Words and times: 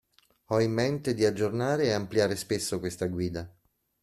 Ho 0.45 0.57
in 0.59 0.71
mente 0.71 1.13
di 1.13 1.25
aggiornare 1.25 1.83
e 1.83 1.91
ampliare 1.91 2.35
spesso 2.35 2.79
questa 2.79 3.05
guida. 3.05 3.47